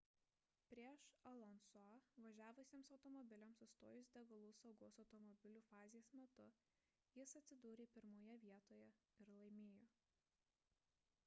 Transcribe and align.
prieš 0.69 1.01
alonso'ą 1.31 1.83
važiavusiems 2.37 2.89
automobiliams 2.97 3.61
sustojus 3.63 4.09
degalų 4.15 4.55
saugos 4.61 4.97
automobilio 5.05 5.63
fazės 5.69 6.11
metu 6.23 6.47
jis 7.21 7.37
atsidūrė 7.43 7.89
pirmoje 7.99 8.39
vietoje 8.49 8.91
ir 9.25 9.33
laimėjo 9.39 9.87